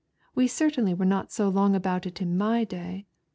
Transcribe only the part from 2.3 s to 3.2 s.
my day.